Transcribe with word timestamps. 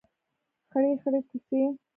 خړې 0.71 0.91
خړۍ 1.01 1.21
کوڅې 1.29 1.61